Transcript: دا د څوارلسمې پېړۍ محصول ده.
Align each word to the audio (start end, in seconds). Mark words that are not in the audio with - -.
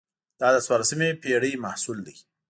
دا 0.39 0.47
د 0.55 0.57
څوارلسمې 0.65 1.09
پېړۍ 1.21 1.53
محصول 1.65 1.97
ده. 2.07 2.13